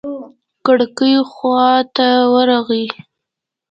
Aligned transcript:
کړکۍ 0.65 1.15
خوا 1.31 1.69
ته 1.95 2.07
ورغى. 2.33 2.85